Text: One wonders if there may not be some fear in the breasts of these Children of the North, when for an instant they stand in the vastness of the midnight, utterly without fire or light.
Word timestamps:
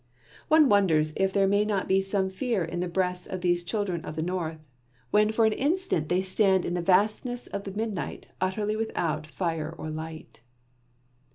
One 0.47 0.67
wonders 0.67 1.13
if 1.15 1.31
there 1.31 1.45
may 1.45 1.63
not 1.63 1.87
be 1.87 2.01
some 2.01 2.31
fear 2.31 2.65
in 2.65 2.79
the 2.79 2.87
breasts 2.87 3.27
of 3.27 3.41
these 3.41 3.63
Children 3.63 4.03
of 4.03 4.15
the 4.15 4.23
North, 4.23 4.65
when 5.11 5.31
for 5.31 5.45
an 5.45 5.53
instant 5.53 6.09
they 6.09 6.23
stand 6.23 6.65
in 6.65 6.73
the 6.73 6.81
vastness 6.81 7.45
of 7.45 7.65
the 7.65 7.71
midnight, 7.71 8.25
utterly 8.41 8.75
without 8.75 9.27
fire 9.27 9.69
or 9.77 9.91
light. 9.91 10.41